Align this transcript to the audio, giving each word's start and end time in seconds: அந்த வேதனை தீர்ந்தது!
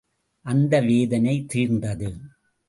அந்த 0.45 0.79
வேதனை 0.79 1.45
தீர்ந்தது! 1.45 2.09